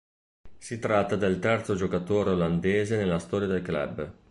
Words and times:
Si 0.57 0.79
tratta 0.79 1.15
del 1.15 1.37
terzo 1.37 1.75
giocatore 1.75 2.31
olandese 2.31 2.97
nella 2.97 3.19
storia 3.19 3.45
del 3.47 3.61
club. 3.61 4.11